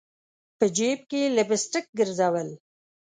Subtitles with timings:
[0.57, 2.49] په جیب کي لپ سټک ګرزول